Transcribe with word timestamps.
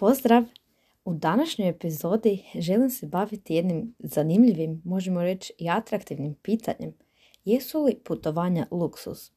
Pozdrav! 0.00 0.44
U 1.04 1.14
današnjoj 1.14 1.68
epizodi 1.68 2.44
želim 2.58 2.90
se 2.90 3.06
baviti 3.06 3.54
jednim 3.54 3.94
zanimljivim, 3.98 4.82
možemo 4.84 5.22
reći 5.22 5.52
i 5.58 5.70
atraktivnim 5.70 6.34
pitanjem. 6.34 6.94
Jesu 7.44 7.84
li 7.84 7.98
putovanja 8.04 8.66
luksus? 8.70 9.32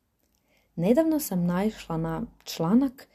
Nedavno 0.75 1.19
sam 1.19 1.45
naišla 1.45 1.97
na 1.97 2.25
članak 2.43 3.07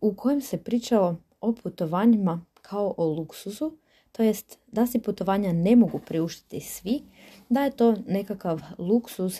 u 0.00 0.14
kojem 0.14 0.40
se 0.40 0.64
pričalo 0.64 1.16
o 1.40 1.52
putovanjima 1.52 2.44
kao 2.60 2.94
o 2.96 3.06
luksuzu, 3.06 3.72
to 4.12 4.22
jest 4.22 4.58
da 4.66 4.86
si 4.86 4.98
putovanja 4.98 5.52
ne 5.52 5.76
mogu 5.76 6.00
priuštiti 6.06 6.60
svi, 6.60 7.02
da 7.48 7.64
je 7.64 7.76
to 7.76 7.96
nekakav 8.06 8.60
luksuz 8.78 9.38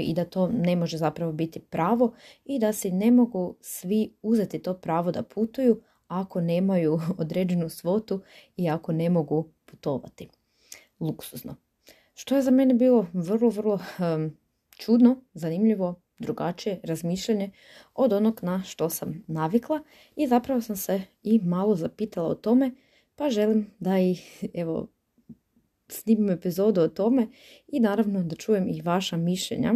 i 0.00 0.14
da 0.14 0.24
to 0.24 0.48
ne 0.48 0.76
može 0.76 0.98
zapravo 0.98 1.32
biti 1.32 1.60
pravo 1.60 2.12
i 2.44 2.58
da 2.58 2.72
si 2.72 2.90
ne 2.90 3.10
mogu 3.10 3.54
svi 3.60 4.14
uzeti 4.22 4.58
to 4.58 4.74
pravo 4.74 5.12
da 5.12 5.22
putuju 5.22 5.82
ako 6.08 6.40
nemaju 6.40 7.00
određenu 7.18 7.68
svotu 7.68 8.20
i 8.56 8.68
ako 8.68 8.92
ne 8.92 9.10
mogu 9.10 9.48
putovati. 9.64 10.28
Luksuzno. 11.00 11.56
Što 12.14 12.36
je 12.36 12.42
za 12.42 12.50
mene 12.50 12.74
bilo 12.74 13.06
vrlo, 13.12 13.50
vrlo 13.50 13.78
čudno, 14.78 15.16
zanimljivo, 15.34 16.00
drugačije 16.18 16.80
razmišljanje 16.82 17.50
od 17.94 18.12
onog 18.12 18.40
na 18.42 18.62
što 18.62 18.90
sam 18.90 19.24
navikla 19.26 19.80
i 20.16 20.26
zapravo 20.26 20.60
sam 20.60 20.76
se 20.76 21.02
i 21.22 21.40
malo 21.42 21.76
zapitala 21.76 22.28
o 22.28 22.34
tome 22.34 22.70
pa 23.16 23.30
želim 23.30 23.70
da 23.78 23.98
i 23.98 24.16
evo 24.54 24.88
snimim 25.88 26.30
epizodu 26.30 26.80
o 26.80 26.88
tome 26.88 27.28
i 27.68 27.80
naravno 27.80 28.22
da 28.22 28.36
čujem 28.36 28.68
i 28.68 28.82
vaša 28.82 29.16
mišljenja. 29.16 29.74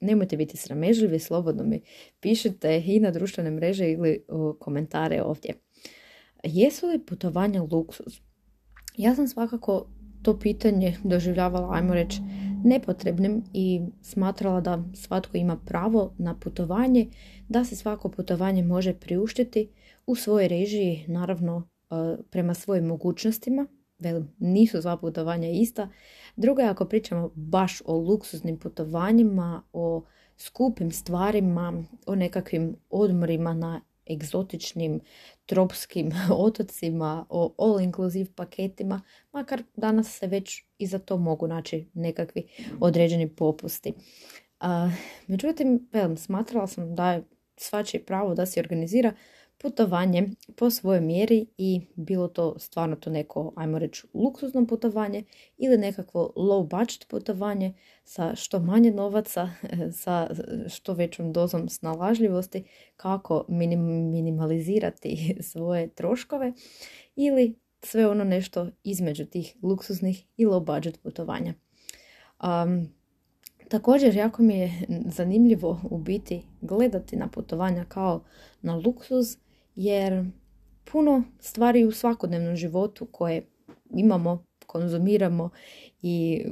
Nemojte 0.00 0.36
biti 0.36 0.56
sramežljivi, 0.56 1.18
slobodno 1.18 1.64
mi 1.64 1.82
pišite 2.20 2.82
i 2.86 3.00
na 3.00 3.10
društvene 3.10 3.50
mreže 3.50 3.90
ili 3.90 4.24
komentare 4.58 5.22
ovdje. 5.22 5.54
Jesu 6.44 6.86
li 6.86 6.98
putovanja 6.98 7.62
luksuz? 7.62 8.20
Ja 8.96 9.14
sam 9.14 9.28
svakako 9.28 9.86
to 10.22 10.38
pitanje 10.38 10.96
doživljavala, 11.04 11.74
ajmo 11.74 11.94
reći, 11.94 12.20
nepotrebnim 12.64 13.44
i 13.52 13.80
smatrala 14.02 14.60
da 14.60 14.84
svatko 14.94 15.36
ima 15.36 15.56
pravo 15.56 16.14
na 16.18 16.38
putovanje, 16.38 17.06
da 17.48 17.64
se 17.64 17.76
svako 17.76 18.08
putovanje 18.08 18.62
može 18.62 18.94
priuštiti 18.94 19.68
u 20.06 20.14
svojoj 20.14 20.48
režiji, 20.48 21.04
naravno 21.08 21.68
e, 21.90 21.94
prema 22.30 22.54
svojim 22.54 22.84
mogućnostima, 22.84 23.66
velim, 23.98 24.28
nisu 24.38 24.82
sva 24.82 24.96
putovanja 24.96 25.48
ista. 25.48 25.88
Drugo 26.36 26.62
je 26.62 26.68
ako 26.68 26.84
pričamo 26.84 27.30
baš 27.34 27.82
o 27.84 27.96
luksuznim 27.96 28.58
putovanjima, 28.58 29.62
o 29.72 30.04
skupim 30.36 30.92
stvarima, 30.92 31.84
o 32.06 32.14
nekakvim 32.14 32.76
odmorima 32.90 33.54
na 33.54 33.80
egzotičnim 34.10 35.00
tropskim 35.46 36.12
otocima, 36.46 37.26
o 37.28 37.54
all-inclusive 37.58 38.34
paketima, 38.34 39.02
makar 39.32 39.62
danas 39.76 40.18
se 40.18 40.26
već 40.26 40.64
i 40.78 40.86
za 40.86 40.98
to 40.98 41.16
mogu 41.16 41.46
naći 41.46 41.86
nekakvi 41.94 42.48
određeni 42.80 43.28
popusti. 43.28 43.94
međutim, 45.26 45.88
velim, 45.92 46.16
smatrala 46.16 46.66
sam 46.66 46.94
da 46.94 47.12
je 47.12 47.24
svačije 47.56 48.04
pravo 48.04 48.34
da 48.34 48.46
se 48.46 48.60
organizira 48.60 49.12
putovanje 49.62 50.28
po 50.56 50.70
svojoj 50.70 51.00
mjeri 51.00 51.46
i 51.58 51.80
bilo 51.96 52.28
to 52.28 52.58
stvarno 52.58 52.96
to 52.96 53.10
neko, 53.10 53.52
ajmo 53.56 53.78
reći, 53.78 54.06
luksuzno 54.14 54.66
putovanje 54.66 55.24
ili 55.58 55.78
nekakvo 55.78 56.32
low 56.36 56.68
budget 56.68 57.06
putovanje 57.08 57.74
sa 58.04 58.34
što 58.34 58.58
manje 58.58 58.90
novaca, 58.90 59.50
sa 60.02 60.28
što 60.68 60.92
većom 60.92 61.32
dozom 61.32 61.68
snalažljivosti, 61.68 62.64
kako 62.96 63.44
minimalizirati 63.48 65.36
svoje 65.50 65.88
troškove 65.88 66.52
ili 67.16 67.58
sve 67.82 68.08
ono 68.08 68.24
nešto 68.24 68.68
između 68.84 69.24
tih 69.24 69.56
luksuznih 69.62 70.26
i 70.36 70.46
low 70.46 70.64
budget 70.64 71.02
putovanja. 71.02 71.54
Um, 72.42 72.88
također, 73.68 74.16
jako 74.16 74.42
mi 74.42 74.58
je 74.58 74.72
zanimljivo 75.06 75.80
u 75.90 75.98
biti 75.98 76.42
gledati 76.60 77.16
na 77.16 77.28
putovanja 77.28 77.84
kao 77.84 78.24
na 78.62 78.76
luksuz, 78.76 79.36
jer 79.82 80.24
puno 80.92 81.22
stvari 81.38 81.84
u 81.84 81.92
svakodnevnom 81.92 82.56
životu 82.56 83.06
koje 83.06 83.46
imamo, 83.90 84.44
konzumiramo 84.66 85.50
i 86.02 86.44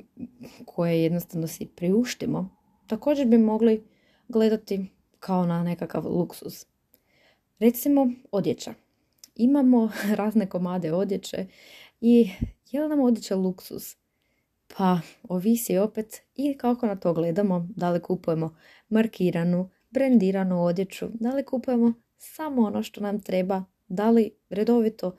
koje 0.66 1.02
jednostavno 1.02 1.46
si 1.46 1.66
priuštimo, 1.66 2.48
također 2.86 3.26
bi 3.26 3.38
mogli 3.38 3.84
gledati 4.28 4.86
kao 5.18 5.46
na 5.46 5.62
nekakav 5.62 6.06
luksuz. 6.06 6.64
Recimo 7.58 8.10
odjeća. 8.32 8.74
Imamo 9.34 9.90
razne 10.20 10.48
komade 10.48 10.92
odjeće 10.92 11.46
i 12.00 12.30
je 12.70 12.82
li 12.82 12.88
nam 12.88 13.00
odjeća 13.00 13.36
luksuz? 13.36 13.94
Pa 14.76 14.98
ovisi 15.22 15.78
opet 15.78 16.22
i 16.34 16.58
kako 16.58 16.86
na 16.86 16.96
to 16.96 17.12
gledamo, 17.12 17.68
da 17.76 17.90
li 17.90 18.02
kupujemo 18.02 18.56
markiranu, 18.88 19.70
brendiranu 19.90 20.64
odjeću, 20.64 21.06
da 21.14 21.34
li 21.34 21.44
kupujemo 21.44 21.92
samo 22.18 22.62
ono 22.62 22.82
što 22.82 23.00
nam 23.00 23.20
treba, 23.20 23.64
da 23.88 24.10
li 24.10 24.30
redovito 24.50 25.16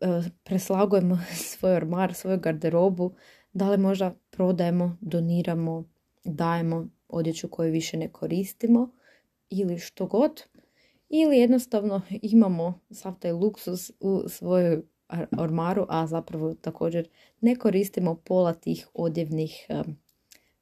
e, 0.00 0.06
preslagujemo 0.44 1.18
svoj 1.50 1.74
ormar, 1.74 2.14
svoju 2.14 2.38
garderobu, 2.38 3.14
da 3.52 3.70
li 3.70 3.78
možda 3.78 4.14
prodajemo, 4.30 4.96
doniramo, 5.00 5.84
dajemo 6.24 6.88
odjeću 7.08 7.48
koju 7.48 7.72
više 7.72 7.96
ne 7.96 8.08
koristimo 8.08 8.90
ili 9.50 9.78
što 9.78 10.06
god. 10.06 10.42
Ili 11.08 11.38
jednostavno 11.38 12.02
imamo 12.22 12.80
sav 12.90 13.18
taj 13.18 13.32
luksus 13.32 13.90
u 14.00 14.28
svojoj 14.28 14.82
ormaru, 15.38 15.86
a 15.88 16.06
zapravo 16.06 16.54
također 16.54 17.08
ne 17.40 17.56
koristimo 17.56 18.14
pola 18.24 18.54
tih 18.54 18.88
odjevnih 18.94 19.66
e, 19.68 19.82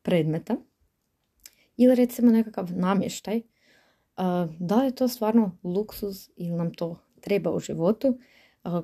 predmeta. 0.03 0.57
Ili 1.77 1.95
recimo 1.95 2.33
nekakav 2.33 2.69
namještaj 2.73 3.43
da 4.59 4.77
li 4.81 4.87
je 4.87 4.95
to 4.95 5.09
stvarno 5.09 5.59
luksuz 5.65 6.29
ili 6.37 6.51
nam 6.51 6.75
to 6.75 6.97
treba 7.21 7.51
u 7.51 7.61
životu, 7.61 8.19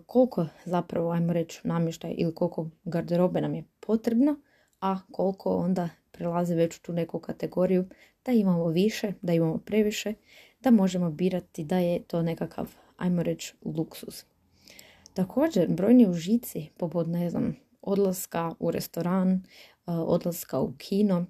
koliko 0.06 0.46
zapravo, 0.64 1.10
ajmo 1.10 1.32
reći, 1.32 1.60
namještaj 1.64 2.14
ili 2.18 2.34
koliko 2.34 2.70
garderobe 2.84 3.40
nam 3.40 3.54
je 3.54 3.64
potrebno, 3.80 4.36
a 4.80 4.98
koliko 5.12 5.56
onda 5.56 5.88
prelazi 6.10 6.54
već 6.54 6.76
u 6.76 6.82
tu 6.82 6.92
neku 6.92 7.18
kategoriju 7.18 7.84
da 8.24 8.32
imamo 8.32 8.68
više, 8.68 9.12
da 9.22 9.32
imamo 9.32 9.58
previše, 9.58 10.14
da 10.60 10.70
možemo 10.70 11.10
birati 11.10 11.64
da 11.64 11.78
je 11.78 12.02
to 12.02 12.22
nekakav, 12.22 12.74
ajmo 12.96 13.22
reći, 13.22 13.54
luksuz. 13.64 14.24
Također, 15.14 15.68
brojni 15.68 16.08
užici, 16.08 16.68
poput, 16.76 17.06
ne 17.06 17.30
znam, 17.30 17.56
odlaska 17.82 18.54
u 18.58 18.70
restoran, 18.70 19.42
odlaska 19.86 20.60
u 20.60 20.72
kino, 20.78 21.26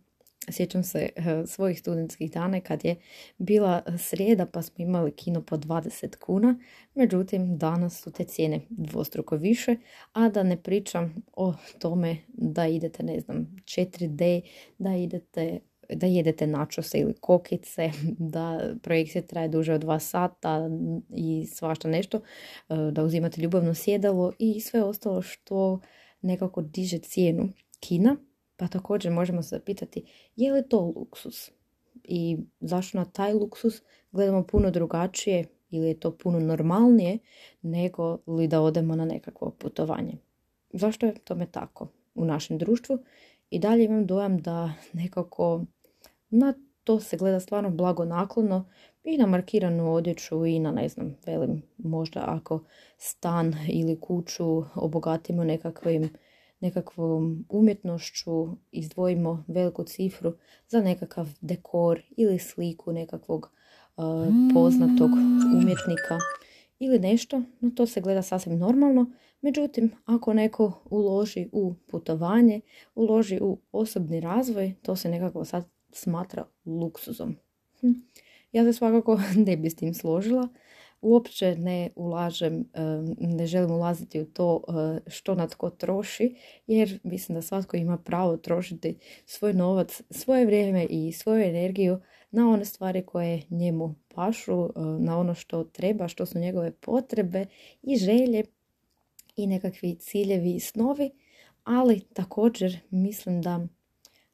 Sjećam 0.50 0.82
se 0.82 1.08
eh, 1.16 1.46
svojih 1.46 1.80
studentskih 1.80 2.30
dana 2.30 2.60
kad 2.60 2.84
je 2.84 2.96
bila 3.38 3.82
srijeda 3.98 4.46
pa 4.46 4.62
smo 4.62 4.74
imali 4.78 5.12
kino 5.12 5.42
po 5.42 5.56
20 5.56 6.16
kuna, 6.16 6.58
međutim 6.94 7.58
danas 7.58 8.02
su 8.02 8.12
te 8.12 8.24
cijene 8.24 8.60
dvostruko 8.70 9.36
više, 9.36 9.76
a 10.12 10.28
da 10.28 10.42
ne 10.42 10.62
pričam 10.62 11.14
o 11.32 11.54
tome 11.78 12.16
da 12.28 12.66
idete, 12.66 13.02
ne 13.02 13.20
znam, 13.20 13.56
4D, 13.64 14.40
da 14.78 14.96
idete 14.96 15.60
da 15.88 16.06
jedete 16.06 16.46
načose 16.46 16.98
ili 16.98 17.14
kokice, 17.20 17.90
da 18.34 18.74
projekcija 18.82 19.22
traje 19.22 19.48
duže 19.48 19.74
od 19.74 19.80
dva 19.80 19.98
sata 19.98 20.70
i 21.16 21.46
svašta 21.46 21.88
nešto, 21.88 22.20
eh, 22.68 22.74
da 22.92 23.04
uzimate 23.04 23.40
ljubavno 23.40 23.74
sjedalo 23.74 24.32
i 24.38 24.60
sve 24.60 24.82
ostalo 24.82 25.22
što 25.22 25.80
nekako 26.22 26.62
diže 26.62 26.98
cijenu 26.98 27.48
kina 27.80 28.16
pa 28.56 28.68
također 28.68 29.12
možemo 29.12 29.42
se 29.42 29.60
pitati 29.64 30.04
je 30.36 30.52
li 30.52 30.68
to 30.68 30.92
luksus 30.96 31.50
i 32.04 32.38
zašto 32.60 32.98
na 32.98 33.04
taj 33.04 33.32
luksus 33.32 33.82
gledamo 34.12 34.46
puno 34.46 34.70
drugačije 34.70 35.44
ili 35.70 35.88
je 35.88 36.00
to 36.00 36.16
puno 36.16 36.40
normalnije 36.40 37.18
nego 37.62 38.18
li 38.26 38.48
da 38.48 38.60
odemo 38.60 38.96
na 38.96 39.04
nekakvo 39.04 39.50
putovanje. 39.50 40.16
Zašto 40.72 41.06
je 41.06 41.14
tome 41.24 41.46
tako 41.46 41.88
u 42.14 42.24
našem 42.24 42.58
društvu? 42.58 42.98
I 43.50 43.58
dalje 43.58 43.84
imam 43.84 44.06
dojam 44.06 44.38
da 44.38 44.72
nekako 44.92 45.64
na 46.30 46.54
to 46.84 47.00
se 47.00 47.16
gleda 47.16 47.40
stvarno 47.40 47.70
blago 47.70 48.04
naklono 48.04 48.64
i 49.04 49.18
na 49.18 49.26
markiranu 49.26 49.94
odjeću 49.94 50.46
i 50.46 50.58
na 50.58 50.72
ne 50.72 50.88
znam, 50.88 51.16
velim, 51.26 51.62
možda 51.78 52.24
ako 52.26 52.64
stan 52.98 53.54
ili 53.68 54.00
kuću 54.00 54.64
obogatimo 54.74 55.44
nekakvim 55.44 56.10
nekakvom 56.64 57.46
umjetnošću 57.48 58.46
izdvojimo 58.70 59.44
veliku 59.48 59.84
cifru 59.84 60.32
za 60.68 60.80
nekakav 60.80 61.28
dekor 61.40 62.02
ili 62.16 62.38
sliku 62.38 62.92
nekakvog 62.92 63.50
uh, 63.96 64.04
poznatog 64.54 65.10
umjetnika 65.54 66.18
ili 66.78 66.98
nešto, 66.98 67.42
no 67.60 67.70
to 67.70 67.86
se 67.86 68.00
gleda 68.00 68.22
sasvim 68.22 68.58
normalno. 68.58 69.10
Međutim, 69.40 69.90
ako 70.04 70.34
neko 70.34 70.82
uloži 70.90 71.48
u 71.52 71.74
putovanje, 71.86 72.60
uloži 72.94 73.38
u 73.42 73.58
osobni 73.72 74.20
razvoj, 74.20 74.74
to 74.82 74.96
se 74.96 75.08
nekako 75.08 75.44
sad 75.44 75.64
smatra 75.92 76.46
luksuzom. 76.66 77.36
Hm. 77.80 77.92
Ja 78.52 78.64
se 78.64 78.72
svakako 78.72 79.20
ne 79.46 79.56
bi 79.56 79.70
s 79.70 79.76
tim 79.76 79.94
složila. 79.94 80.48
Uopće 81.04 81.56
ne 81.56 81.90
ulažem, 81.96 82.64
ne 83.18 83.46
želim 83.46 83.70
ulaziti 83.70 84.20
u 84.20 84.24
to 84.24 84.62
što 85.06 85.34
na 85.34 85.48
tko 85.48 85.70
troši, 85.70 86.36
jer 86.66 87.00
mislim 87.02 87.34
da 87.34 87.42
svatko 87.42 87.76
ima 87.76 87.98
pravo 87.98 88.36
trošiti 88.36 88.98
svoj 89.26 89.52
novac, 89.52 90.02
svoje 90.10 90.46
vrijeme 90.46 90.86
i 90.90 91.12
svoju 91.12 91.42
energiju 91.44 92.00
na 92.30 92.50
one 92.50 92.64
stvari 92.64 93.06
koje 93.06 93.42
njemu 93.50 93.94
pašu, 94.14 94.70
na 94.98 95.18
ono 95.18 95.34
što 95.34 95.64
treba, 95.64 96.08
što 96.08 96.26
su 96.26 96.38
njegove 96.38 96.70
potrebe 96.70 97.46
i 97.82 97.96
želje 97.96 98.44
i 99.36 99.46
nekakvi 99.46 99.94
ciljevi 99.94 100.54
i 100.54 100.60
snovi, 100.60 101.10
ali 101.64 102.00
također 102.00 102.78
mislim 102.90 103.42
da 103.42 103.66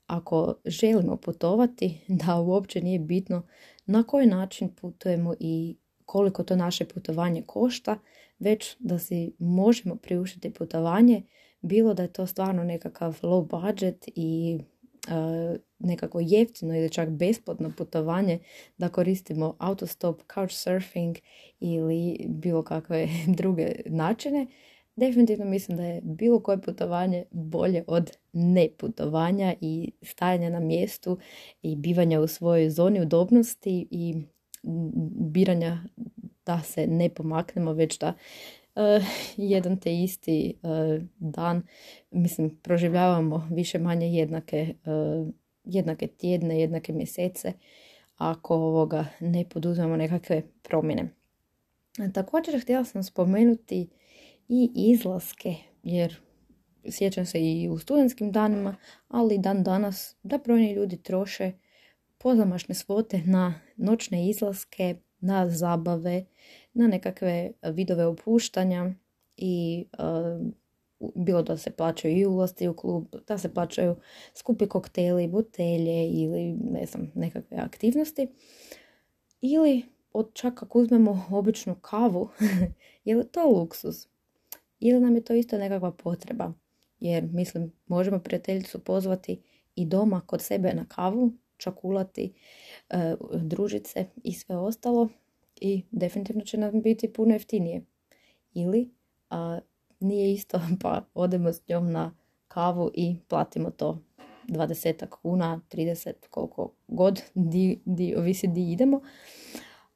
ako 0.06 0.55
želimo 0.64 1.17
putovati, 1.17 2.00
da 2.08 2.40
uopće 2.40 2.82
nije 2.82 2.99
bitno 2.99 3.43
na 3.87 4.02
koji 4.02 4.26
način 4.26 4.75
putujemo 4.75 5.34
i 5.40 5.76
koliko 6.10 6.42
to 6.42 6.56
naše 6.56 6.84
putovanje 6.84 7.42
košta, 7.46 7.98
već 8.38 8.76
da 8.78 8.98
si 8.98 9.32
možemo 9.38 9.96
priuštiti 9.96 10.50
putovanje, 10.50 11.22
bilo 11.60 11.94
da 11.94 12.02
je 12.02 12.12
to 12.12 12.26
stvarno 12.26 12.64
nekakav 12.64 13.18
low 13.22 13.62
budget 13.62 14.08
i 14.14 14.58
uh, 15.08 15.56
nekako 15.78 16.20
jeftino 16.20 16.76
ili 16.76 16.90
čak 16.90 17.08
besplatno 17.08 17.72
putovanje, 17.76 18.38
da 18.78 18.88
koristimo 18.88 19.56
autostop, 19.58 20.22
couchsurfing 20.34 21.16
ili 21.60 22.26
bilo 22.28 22.62
kakve 22.62 23.08
druge 23.38 23.74
načine, 23.86 24.46
definitivno 24.96 25.44
mislim 25.44 25.76
da 25.76 25.84
je 25.84 26.00
bilo 26.04 26.40
koje 26.40 26.62
putovanje 26.62 27.24
bolje 27.30 27.84
od 27.86 28.10
neputovanja 28.32 29.54
i 29.60 29.92
stajanja 30.02 30.50
na 30.50 30.60
mjestu 30.60 31.18
i 31.62 31.76
bivanja 31.76 32.20
u 32.20 32.26
svojoj 32.26 32.70
zoni 32.70 33.00
udobnosti 33.00 33.88
i 33.90 34.14
biranja 35.32 35.78
da 36.46 36.60
se 36.62 36.86
ne 36.86 37.08
pomaknemo, 37.08 37.72
već 37.72 37.98
da 37.98 38.08
uh, 38.74 39.04
jedan 39.36 39.80
te 39.80 40.02
isti 40.02 40.54
uh, 40.62 41.02
dan, 41.18 41.62
mislim, 42.10 42.58
proživljavamo 42.62 43.48
više 43.50 43.78
manje 43.78 44.12
jednake, 44.12 44.74
uh, 44.84 45.28
jednake 45.64 46.06
tjedne, 46.06 46.60
jednake 46.60 46.92
mjesece, 46.92 47.52
ako 48.16 48.54
ovoga 48.54 49.06
ne 49.20 49.44
poduzmemo 49.48 49.96
nekakve 49.96 50.42
promjene. 50.62 51.08
Također 52.14 52.62
htjela 52.62 52.84
sam 52.84 53.02
spomenuti 53.02 53.88
i 54.48 54.70
izlaske, 54.74 55.54
jer 55.82 56.20
sjećam 56.90 57.26
se 57.26 57.40
i 57.40 57.68
u 57.68 57.78
studentskim 57.78 58.32
danima, 58.32 58.76
ali 59.08 59.38
dan 59.38 59.62
danas 59.62 60.16
da 60.22 60.38
brojni 60.38 60.72
ljudi 60.72 60.96
troše 60.96 61.52
pozamašne 62.18 62.74
svote 62.74 63.22
na 63.24 63.54
noćne 63.81 64.29
izlaske, 64.29 64.97
na 65.21 65.49
zabave, 65.49 66.25
na 66.73 66.87
nekakve 66.87 67.53
vidove 67.62 68.06
opuštanja 68.06 68.94
i 69.37 69.85
bilo 71.15 71.43
da 71.43 71.56
se 71.56 71.71
plaćaju 71.71 72.17
i 72.17 72.27
ulasti 72.27 72.69
u 72.69 72.75
klub, 72.75 73.06
da 73.29 73.38
se 73.38 73.55
plaćaju 73.55 73.97
skupi 74.35 74.67
kokteli, 74.67 75.29
butelje 75.29 76.09
ili 76.11 76.53
ne 76.71 76.87
znam, 76.87 77.12
nekakve 77.15 77.56
aktivnosti. 77.56 78.29
Ili 79.41 79.82
od 80.12 80.31
čak 80.32 80.62
ako 80.62 80.79
uzmemo 80.79 81.27
običnu 81.31 81.75
kavu, 81.75 82.29
je 83.05 83.17
li 83.17 83.29
to 83.32 83.49
luksus? 83.49 84.09
Ili 84.81 85.00
nam 85.00 85.15
je 85.15 85.25
to 85.25 85.35
isto 85.35 85.59
nekakva 85.59 85.93
potreba? 85.93 86.53
Jer, 87.00 87.25
mislim, 87.25 87.73
možemo 87.87 88.19
prijateljicu 88.19 88.79
pozvati 88.79 89.43
i 89.75 89.87
doma 89.87 90.21
kod 90.21 90.43
sebe 90.43 90.73
na 90.75 90.85
kavu, 90.88 91.32
čakulati, 91.60 92.32
e, 92.90 93.14
družice 93.34 94.04
i 94.24 94.32
sve 94.32 94.56
ostalo 94.56 95.08
i 95.60 95.82
definitivno 95.90 96.42
će 96.44 96.58
nam 96.58 96.82
biti 96.82 97.12
puno 97.12 97.34
jeftinije. 97.34 97.84
Ili 98.54 98.90
a, 99.30 99.58
nije 100.00 100.32
isto 100.32 100.60
pa 100.82 101.04
odemo 101.14 101.52
s 101.52 101.68
njom 101.68 101.92
na 101.92 102.14
kavu 102.48 102.90
i 102.94 103.16
platimo 103.28 103.70
to 103.70 103.98
20 104.48 105.06
kuna, 105.06 105.60
30, 105.72 106.12
koliko 106.30 106.72
god, 106.88 107.22
di, 107.34 107.80
di, 107.84 108.14
ovisi 108.16 108.46
di 108.46 108.72
idemo. 108.72 109.00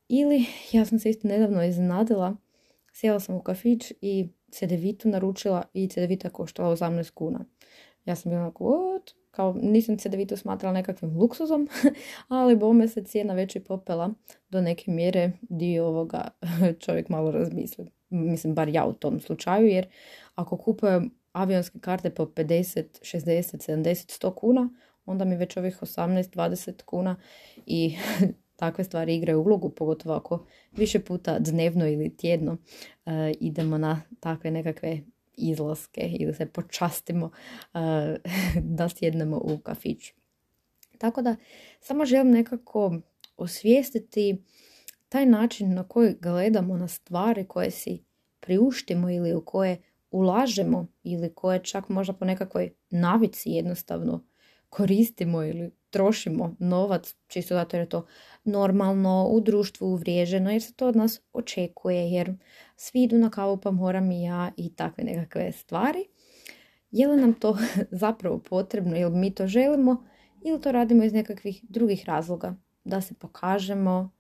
Ili, 0.09 0.47
ja 0.73 0.85
sam 0.85 0.99
se 0.99 1.11
isto 1.11 1.29
nedavno 1.29 1.65
iznadila, 1.65 2.37
sjela 2.93 3.21
sam 3.21 3.37
u 3.37 3.43
kafić 3.43 3.93
i 4.01 4.29
cedevitu 4.51 5.09
naručila 5.09 5.63
i 5.73 5.89
cedevita 5.89 6.31
koštala 6.31 6.77
18 6.77 7.11
kuna. 7.11 7.45
Ja 8.05 8.17
sam 8.17 8.31
bila 8.31 8.43
onako? 8.43 9.01
Kao, 9.35 9.55
nisam 9.63 9.99
cedevitu 9.99 10.37
smatrala 10.37 10.75
nekakvim 10.75 11.17
luksuzom, 11.17 11.69
ali 12.29 12.57
bome 12.57 12.89
se 12.89 13.05
cijena 13.05 13.35
već 13.35 13.57
i 13.57 13.61
popela 13.61 14.11
do 14.51 14.61
neke 14.61 14.91
mjere 14.91 15.33
dio 15.43 15.87
ovoga 15.87 16.29
čovjek 16.85 17.09
malo 17.09 17.31
razmisli. 17.31 17.91
Mislim, 18.11 18.55
bar 18.55 18.69
ja 18.69 18.87
u 18.87 18.93
tom 18.93 19.21
slučaju, 19.21 19.67
jer 19.67 19.87
ako 20.35 20.57
kupujem 20.57 21.11
avionske 21.33 21.79
karte 21.79 22.11
po 22.11 22.25
50, 22.25 22.85
60, 23.01 23.71
70, 23.71 24.25
100 24.25 24.35
kuna, 24.35 24.69
onda 25.07 25.25
mi 25.25 25.37
već 25.37 25.57
ovih 25.57 25.79
18, 25.81 26.37
20 26.37 26.83
kuna 26.83 27.17
i 27.67 27.97
takve 28.57 28.85
stvari 28.85 29.15
igraju 29.15 29.41
ulogu, 29.43 29.71
pogotovo 29.71 30.15
ako 30.15 30.47
više 30.73 31.01
puta 31.01 31.39
dnevno 31.39 31.89
ili 31.89 32.17
tjedno 32.17 32.53
uh, 32.53 33.13
idemo 33.41 33.79
na 33.79 34.03
takve 34.21 34.51
nekakve 34.51 35.01
izlaske 35.37 36.01
ili 36.01 36.35
se 36.35 36.47
počastimo 36.47 37.31
da 38.77 38.89
sjednemo 38.89 39.37
u 39.37 39.59
kafić. 39.59 40.13
Tako 40.99 41.23
da 41.23 41.37
samo 41.81 42.05
želim 42.05 42.31
nekako 42.31 42.97
osvijestiti 43.37 44.43
taj 45.09 45.27
način 45.27 45.75
na 45.75 45.89
koji 45.89 46.15
gledamo 46.21 46.77
na 46.77 46.89
stvari 46.89 47.45
koje 47.45 47.71
si 47.71 48.05
priuštimo 48.41 49.11
ili 49.11 49.35
u 49.35 49.45
koje 49.45 49.83
ulažemo 50.11 50.87
ili 51.03 51.35
koje 51.35 51.65
čak 51.65 51.89
možda 51.89 52.13
po 52.13 52.25
nekakvoj 52.25 52.73
navici 52.91 53.51
jednostavno 53.51 54.25
koristimo 54.75 55.45
ili 55.45 55.71
trošimo 55.91 56.57
novac 56.59 57.15
čisto 57.27 57.55
zato 57.55 57.77
jer 57.77 57.83
je 57.83 57.89
to 57.89 58.07
normalno 58.45 59.29
u 59.31 59.41
društvu 59.41 59.87
uvriježeno 59.87 60.51
jer 60.51 60.63
se 60.63 60.75
to 60.75 60.87
od 60.87 60.97
nas 60.97 61.21
očekuje 61.33 62.11
jer 62.11 62.35
svi 62.77 63.03
idu 63.03 63.19
na 63.19 63.31
kavu 63.31 63.57
pa 63.57 63.71
moram 63.71 64.11
i 64.11 64.23
ja 64.23 64.51
i 64.57 64.75
takve 64.75 65.05
nekakve 65.05 65.53
stvari. 65.53 66.07
Je 66.91 67.09
li 67.09 67.21
nam 67.21 67.35
to 67.35 67.59
zapravo 68.05 68.39
potrebno 68.39 68.97
ili 68.97 69.17
mi 69.17 69.35
to 69.35 69.47
želimo 69.47 70.05
ili 70.43 70.61
to 70.61 70.73
radimo 70.73 71.05
iz 71.05 71.13
nekakvih 71.13 71.65
drugih 71.69 72.05
razloga 72.07 72.57
da 72.85 73.01
se 73.01 73.15
pokažemo, 73.15 74.11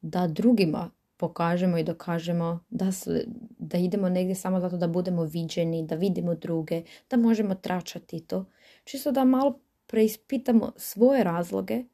da 0.00 0.26
drugima 0.26 0.90
pokažemo 1.16 1.78
i 1.78 1.84
dokažemo 1.84 2.64
da, 2.70 2.92
su, 2.92 3.10
da 3.58 3.78
idemo 3.78 4.08
negdje 4.08 4.34
samo 4.34 4.60
zato 4.60 4.76
da 4.76 4.88
budemo 4.88 5.24
viđeni, 5.24 5.86
da 5.86 5.94
vidimo 5.94 6.34
druge, 6.34 6.82
da 7.10 7.16
možemo 7.16 7.54
tračati 7.54 8.20
to. 8.20 8.44
Čisto 8.84 9.12
da 9.12 9.24
malo 9.24 9.60
preispitamo 9.94 10.72
svoje 10.76 11.24
razloge 11.24 11.84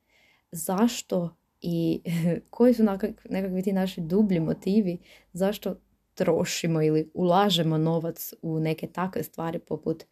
zašto 0.53 1.37
i 1.61 2.03
koji 2.51 2.75
su 2.75 2.83
nekakvi 3.29 3.63
ti 3.63 3.73
naši 3.73 4.01
dublji 4.01 4.41
motivi 4.41 4.99
zašto 5.33 5.77
trošimo 6.15 6.83
ili 6.83 7.11
ulažemo 7.15 7.79
novac 7.79 8.33
u 8.43 8.61
neke 8.61 8.87
takve 8.87 9.23
stvari 9.23 9.59
poput 9.59 10.05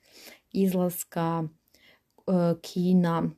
izlaska, 0.52 1.44
e, 1.44 2.32
kina, 2.62 3.30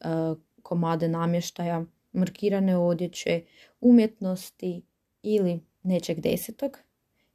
e, 0.00 0.34
komade 0.62 1.08
namještaja, 1.08 1.84
markirane 2.12 2.78
odjeće, 2.78 3.42
umjetnosti 3.80 4.82
ili 5.22 5.60
nečeg 5.82 6.20
desetog. 6.20 6.78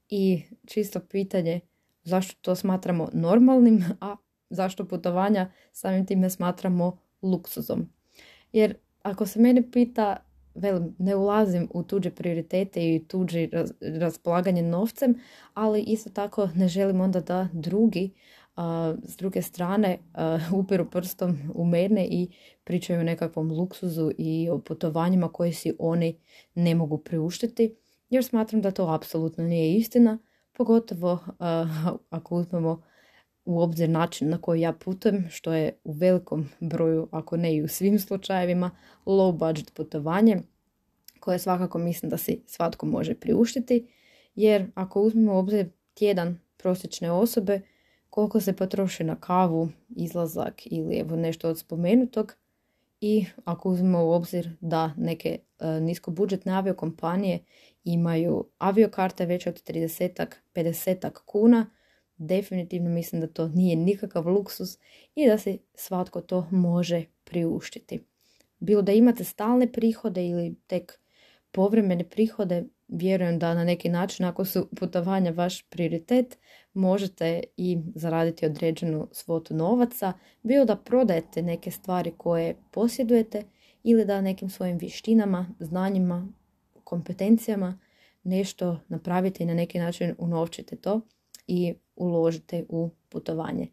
I 0.10 0.42
čisto 0.66 1.00
pitanje 1.00 1.60
zašto 2.04 2.36
to 2.42 2.56
smatramo 2.56 3.10
normalnim, 3.14 3.84
a 4.02 4.16
zašto 4.54 4.86
putovanja 4.86 5.52
samim 5.72 6.06
time 6.06 6.30
smatramo 6.30 6.98
luksuzom. 7.22 7.90
Jer 8.52 8.76
ako 9.02 9.26
se 9.26 9.40
mene 9.40 9.72
pita, 9.72 10.18
velim, 10.56 10.96
ne 11.00 11.16
ulazim 11.16 11.70
u 11.74 11.84
tuđe 11.84 12.12
prioritete 12.12 12.96
i 12.96 13.06
tuđe 13.08 13.50
raspolaganje 13.82 14.62
novcem, 14.62 15.16
ali 15.54 15.82
isto 15.82 16.10
tako 16.10 16.50
ne 16.56 16.68
želim 16.68 17.02
onda 17.02 17.20
da 17.20 17.48
drugi 17.54 18.14
s 19.04 19.18
druge 19.18 19.42
strane 19.42 19.98
upiru 20.60 20.90
prstom 20.90 21.38
u 21.56 21.66
mene 21.66 22.08
i 22.08 22.30
pričaju 22.64 23.00
o 23.00 23.04
nekakvom 23.04 23.52
luksuzu 23.52 24.12
i 24.18 24.50
o 24.50 24.60
putovanjima 24.60 25.30
koje 25.30 25.54
si 25.54 25.76
oni 25.80 26.20
ne 26.56 26.76
mogu 26.76 26.98
priuštiti, 26.98 27.76
jer 28.10 28.24
smatram 28.24 28.62
da 28.62 28.72
to 28.72 28.88
apsolutno 28.90 29.44
nije 29.44 29.76
istina, 29.76 30.20
pogotovo 30.52 31.20
ako 32.10 32.36
uzmemo 32.36 32.84
u 33.46 33.62
obzir 33.62 33.90
način 33.90 34.30
na 34.30 34.38
koji 34.42 34.62
ja 34.62 34.74
putujem, 34.74 35.28
što 35.30 35.54
je 35.54 35.78
u 35.84 35.92
velikom 35.92 36.50
broju, 36.60 37.08
ako 37.12 37.38
ne 37.38 37.56
i 37.56 37.64
u 37.64 37.68
svim 37.68 38.00
slučajevima, 38.00 38.72
low 39.06 39.32
budget 39.38 39.74
putovanje, 39.74 40.42
koje 41.20 41.40
svakako 41.40 41.78
mislim 41.78 42.10
da 42.10 42.18
si 42.18 42.44
svatko 42.48 42.86
može 42.86 43.16
priuštiti, 43.16 43.88
jer 44.36 44.72
ako 44.76 45.02
uzmemo 45.02 45.34
u 45.34 45.38
obzir 45.38 45.70
tjedan 45.94 46.40
prosječne 46.58 47.12
osobe, 47.12 47.62
koliko 48.10 48.40
se 48.40 48.54
potroši 48.54 49.04
na 49.04 49.16
kavu, 49.16 49.70
izlazak 49.96 50.62
ili 50.66 50.98
evo 50.98 51.16
nešto 51.16 51.50
od 51.50 51.60
spomenutog, 51.60 52.36
i 53.02 53.26
ako 53.46 53.70
uzmemo 53.70 54.06
u 54.06 54.12
obzir 54.12 54.50
da 54.62 54.94
neke 54.98 55.40
e, 55.60 55.68
niskobudžetne 55.68 56.54
aviokompanije 56.54 57.40
imaju 57.84 58.46
aviokarte 58.58 59.26
veće 59.26 59.50
od 59.50 59.64
30 59.64 60.26
50 60.56 61.10
kuna, 61.26 61.70
definitivno 62.18 62.90
mislim 62.90 63.22
da 63.22 63.28
to 63.28 63.48
nije 63.48 63.76
nikakav 63.76 64.28
luksus 64.28 64.78
i 65.16 65.28
da 65.28 65.38
se 65.38 65.58
svatko 65.76 66.22
to 66.22 66.48
može 66.52 67.06
priuštiti. 67.24 68.04
Bilo 68.60 68.82
da 68.82 68.92
imate 68.92 69.24
stalne 69.24 69.72
prihode 69.72 70.28
ili 70.28 70.56
tek 70.68 71.00
povremene 71.52 72.10
prihode, 72.10 72.64
vjerujem 72.88 73.40
da 73.40 73.54
na 73.54 73.64
neki 73.64 73.90
način 73.90 74.26
ako 74.26 74.46
su 74.46 74.70
putovanja 74.80 75.32
vaš 75.32 75.64
prioritet, 75.70 76.38
možete 76.74 77.44
i 77.58 77.78
zaraditi 77.96 78.46
određenu 78.46 79.08
svotu 79.12 79.56
novaca, 79.56 80.14
bilo 80.44 80.66
da 80.66 80.76
prodajete 80.76 81.42
neke 81.42 81.72
stvari 81.72 82.14
koje 82.18 82.56
posjedujete 82.72 83.44
ili 83.84 84.06
da 84.06 84.22
nekim 84.22 84.50
svojim 84.50 84.78
vještinama, 84.78 85.56
znanjima, 85.60 86.28
kompetencijama 86.84 87.80
nešto 88.24 88.80
napravite 88.88 89.44
i 89.44 89.48
na 89.48 89.54
neki 89.54 89.80
način 89.80 90.16
unovčite 90.18 90.76
to 90.76 91.02
i 91.48 91.74
uložite 91.96 92.66
u 92.70 92.90
putovanje. 93.10 93.68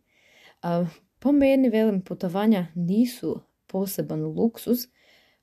Po 1.18 1.32
meni, 1.32 1.68
velim, 1.68 2.00
putovanja 2.00 2.66
nisu 2.74 3.40
poseban 3.66 4.24
luksus. 4.24 4.88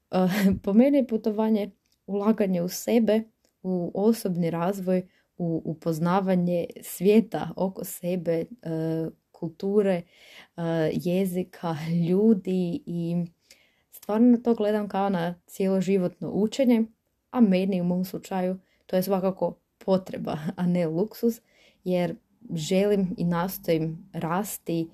Po 0.63 0.73
meni 0.73 0.97
je 0.97 1.07
putovanje 1.07 1.71
ulaganje 2.07 2.61
u 2.61 2.69
sebe, 2.69 3.21
u 3.63 3.91
osobni 3.95 4.49
razvoj, 4.49 5.07
u 5.37 5.61
upoznavanje 5.65 6.65
svijeta 6.81 7.49
oko 7.55 7.83
sebe, 7.83 8.33
e, 8.33 8.45
kulture, 9.31 10.01
e, 10.57 10.61
jezika, 10.93 11.75
ljudi 12.09 12.83
i 12.85 13.25
stvarno 13.91 14.37
to 14.37 14.55
gledam 14.55 14.89
kao 14.89 15.09
na 15.09 15.35
cijeloživotno 15.45 16.31
učenje, 16.31 16.85
a 17.31 17.41
meni 17.41 17.81
u 17.81 17.83
mom 17.83 18.05
slučaju 18.05 18.59
to 18.85 18.95
je 18.95 19.03
svakako 19.03 19.57
potreba, 19.77 20.37
a 20.55 20.67
ne 20.67 20.87
luksus, 20.87 21.41
jer 21.83 22.15
želim 22.53 23.15
i 23.17 23.23
nastojim 23.23 24.09
rasti, 24.13 24.87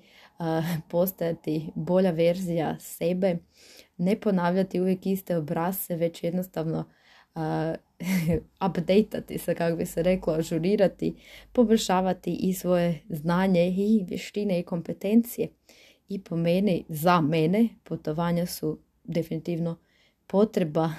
postajati 0.88 1.70
bolja 1.74 2.10
verzija 2.10 2.76
sebe, 2.80 3.38
ne 3.96 4.20
ponavljati 4.20 4.80
uvijek 4.80 5.06
iste 5.06 5.36
obrase, 5.36 5.96
već 5.96 6.22
jednostavno 6.24 6.84
updateati 8.66 9.38
se, 9.38 9.54
kako 9.54 9.76
bi 9.76 9.86
se 9.86 10.02
reklo, 10.02 10.32
ažurirati, 10.32 11.14
poboljšavati 11.52 12.34
i 12.34 12.52
svoje 12.52 13.00
znanje 13.08 13.68
i 13.68 14.04
vještine 14.08 14.60
i 14.60 14.62
kompetencije. 14.62 15.48
I 16.08 16.22
po 16.22 16.36
meni, 16.36 16.84
za 16.88 17.20
mene, 17.20 17.68
putovanja 17.84 18.46
su 18.46 18.78
definitivno 19.04 19.76
potreba, 20.26 20.90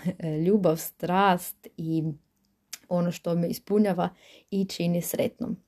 ljubav, 0.46 0.78
strast 0.78 1.68
i 1.78 2.04
ono 2.90 3.12
što 3.12 3.36
me 3.36 3.48
ispunjava 3.48 4.10
i 4.52 4.66
čini 4.66 5.02
sretnom. 5.02 5.65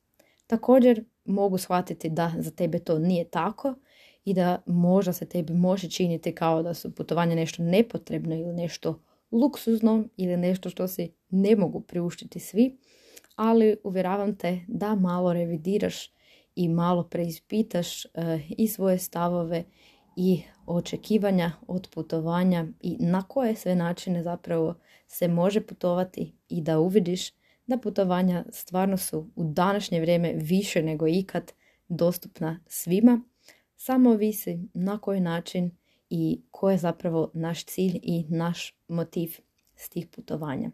Također 0.48 1.04
mogu 1.24 1.58
shvatiti 1.58 2.10
da 2.10 2.32
za 2.38 2.50
tebe 2.50 2.78
to 2.78 2.98
nije 2.98 3.30
tako 3.30 3.74
i 4.24 4.34
da 4.34 4.62
možda 4.66 5.12
se 5.12 5.26
tebi 5.26 5.54
može 5.54 5.90
činiti 5.90 6.34
kao 6.34 6.62
da 6.62 6.74
su 6.74 6.94
putovanja 6.94 7.34
nešto 7.34 7.62
nepotrebno 7.62 8.34
ili 8.34 8.52
nešto 8.52 9.02
luksuzno 9.32 10.04
ili 10.16 10.36
nešto 10.36 10.70
što 10.70 10.88
si 10.88 11.12
ne 11.30 11.56
mogu 11.56 11.80
priuštiti 11.80 12.40
svi, 12.40 12.78
ali 13.36 13.76
uvjeravam 13.84 14.36
te 14.36 14.60
da 14.68 14.94
malo 14.94 15.32
revidiraš 15.32 16.12
i 16.56 16.68
malo 16.68 17.08
preispitaš 17.08 18.04
uh, 18.04 18.10
i 18.48 18.68
svoje 18.68 18.98
stavove 18.98 19.64
i 20.16 20.42
očekivanja 20.66 21.52
od 21.66 21.88
putovanja 21.94 22.66
i 22.80 22.96
na 23.00 23.22
koje 23.22 23.54
sve 23.54 23.74
načine 23.74 24.22
zapravo 24.22 24.74
se 25.06 25.28
može 25.28 25.60
putovati 25.60 26.32
i 26.48 26.60
da 26.60 26.78
uvidiš 26.78 27.37
da 27.68 27.78
putovanja 27.78 28.44
stvarno 28.50 28.96
su 28.96 29.30
u 29.36 29.44
današnje 29.44 30.00
vrijeme 30.00 30.32
više 30.36 30.82
nego 30.82 31.08
ikad 31.08 31.52
dostupna 31.88 32.60
svima, 32.66 33.20
samo 33.76 34.14
visi 34.14 34.58
na 34.74 34.98
koji 34.98 35.20
način 35.20 35.70
i 36.10 36.42
koji 36.50 36.74
je 36.74 36.78
zapravo 36.78 37.30
naš 37.34 37.64
cilj 37.64 38.00
i 38.02 38.24
naš 38.28 38.74
motiv 38.88 39.36
s 39.76 39.88
tih 39.88 40.06
putovanja. 40.06 40.70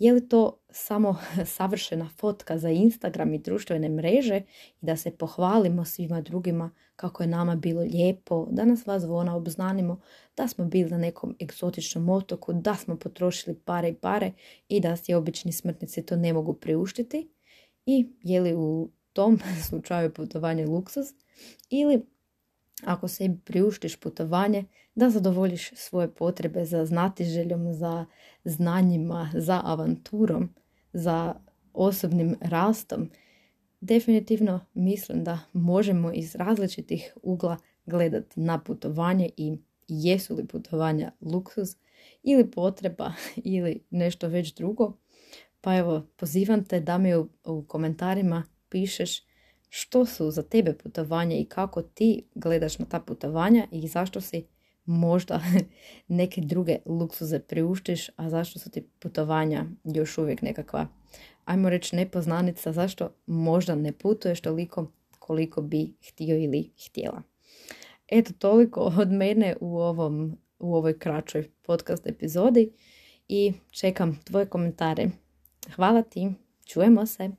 Je 0.00 0.12
li 0.12 0.28
to 0.28 0.58
samo 0.70 1.16
savršena 1.56 2.08
fotka 2.16 2.58
za 2.58 2.70
Instagram 2.70 3.34
i 3.34 3.38
društvene 3.38 3.88
mreže 3.88 4.42
i 4.82 4.86
da 4.86 4.96
se 4.96 5.10
pohvalimo 5.10 5.84
svima 5.84 6.20
drugima 6.20 6.70
kako 6.96 7.22
je 7.22 7.26
nama 7.26 7.56
bilo 7.56 7.82
lijepo, 7.82 8.46
da 8.50 8.64
nas 8.64 8.86
vas 8.86 9.02
zvona 9.02 9.36
obznanimo, 9.36 10.00
da 10.36 10.48
smo 10.48 10.64
bili 10.64 10.90
na 10.90 10.98
nekom 10.98 11.36
egzotičnom 11.42 12.08
otoku, 12.08 12.52
da 12.52 12.74
smo 12.74 12.96
potrošili 12.96 13.56
pare 13.64 13.88
i 13.88 13.94
pare 13.94 14.32
i 14.68 14.80
da 14.80 14.96
si 14.96 15.14
obični 15.14 15.52
smrtnici 15.52 16.06
to 16.06 16.16
ne 16.16 16.32
mogu 16.32 16.54
priuštiti? 16.54 17.30
I 17.86 18.06
je 18.22 18.40
li 18.40 18.54
u 18.54 18.90
tom 19.12 19.38
slučaju 19.68 20.14
putovanje 20.14 20.66
luksus 20.66 21.08
ili 21.70 22.02
ako 22.84 23.08
se 23.08 23.36
priuštiš 23.44 23.96
putovanje, 23.96 24.64
da 24.94 25.10
zadovoljiš 25.10 25.70
svoje 25.74 26.14
potrebe 26.14 26.64
za 26.64 26.86
znatiželjom, 26.86 27.72
za 27.72 28.06
znanjima, 28.44 29.30
za 29.34 29.60
avanturom, 29.64 30.54
za 30.92 31.34
osobnim 31.72 32.36
rastom, 32.40 33.10
definitivno 33.80 34.60
mislim 34.74 35.24
da 35.24 35.38
možemo 35.52 36.12
iz 36.12 36.34
različitih 36.34 37.14
ugla 37.22 37.56
gledati 37.86 38.40
na 38.40 38.58
putovanje 38.58 39.30
i 39.36 39.58
jesu 39.88 40.34
li 40.34 40.46
putovanja 40.46 41.12
luksuz 41.20 41.76
ili 42.22 42.50
potreba 42.50 43.12
ili 43.44 43.84
nešto 43.90 44.28
već 44.28 44.54
drugo. 44.54 44.92
Pa 45.60 45.76
evo, 45.76 46.06
pozivam 46.16 46.64
te 46.64 46.80
da 46.80 46.98
mi 46.98 47.14
u, 47.14 47.28
u 47.44 47.64
komentarima 47.68 48.44
pišeš 48.68 49.22
što 49.68 50.06
su 50.06 50.30
za 50.30 50.42
tebe 50.42 50.72
putovanja 50.72 51.36
i 51.36 51.44
kako 51.44 51.82
ti 51.82 52.28
gledaš 52.34 52.78
na 52.78 52.86
ta 52.86 53.00
putovanja 53.00 53.66
i 53.70 53.88
zašto 53.88 54.20
si 54.20 54.46
možda 54.90 55.40
neke 56.08 56.40
druge 56.40 56.78
luksuze 56.86 57.38
priuštiš, 57.38 58.10
a 58.16 58.30
zašto 58.30 58.58
su 58.58 58.70
ti 58.70 58.88
putovanja 58.98 59.64
još 59.84 60.18
uvijek 60.18 60.42
nekakva, 60.42 60.86
ajmo 61.44 61.70
reći, 61.70 61.96
nepoznanica, 61.96 62.72
zašto 62.72 63.14
možda 63.26 63.74
ne 63.74 63.92
putuješ 63.92 64.40
toliko 64.40 64.92
koliko 65.18 65.62
bi 65.62 65.94
htio 66.08 66.36
ili 66.36 66.70
htjela. 66.86 67.22
Eto, 68.08 68.32
toliko 68.38 68.80
od 68.80 69.12
mene 69.12 69.56
u, 69.60 69.78
ovom, 69.78 70.38
u 70.58 70.74
ovoj 70.74 70.98
kraćoj 70.98 71.50
podcast 71.62 72.06
epizodi 72.06 72.72
i 73.28 73.52
čekam 73.70 74.20
tvoje 74.24 74.46
komentare. 74.46 75.10
Hvala 75.76 76.02
ti, 76.02 76.32
čujemo 76.64 77.06
se! 77.06 77.30